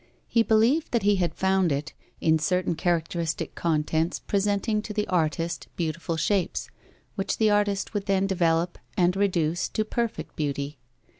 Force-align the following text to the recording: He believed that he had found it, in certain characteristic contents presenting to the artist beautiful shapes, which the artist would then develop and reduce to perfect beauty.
He 0.27 0.41
believed 0.41 0.93
that 0.93 1.03
he 1.03 1.17
had 1.17 1.35
found 1.35 1.71
it, 1.71 1.93
in 2.19 2.39
certain 2.39 2.73
characteristic 2.73 3.53
contents 3.53 4.17
presenting 4.17 4.81
to 4.81 4.93
the 4.93 5.07
artist 5.07 5.67
beautiful 5.75 6.17
shapes, 6.17 6.71
which 7.13 7.37
the 7.37 7.51
artist 7.51 7.93
would 7.93 8.07
then 8.07 8.25
develop 8.25 8.79
and 8.97 9.15
reduce 9.15 9.69
to 9.69 9.85
perfect 9.85 10.35
beauty. 10.35 10.79